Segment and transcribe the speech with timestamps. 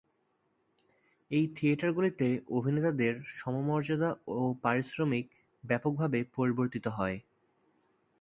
[1.31, 4.09] এই থিয়েটারগুলিতে অভিনেতাদের সমমর্যাদা
[4.33, 5.25] ও পারিশ্রমিক
[5.63, 7.17] ব্যাপকভাবে পরিবর্তিত হয়।